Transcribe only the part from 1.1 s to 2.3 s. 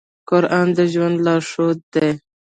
لارښود دی.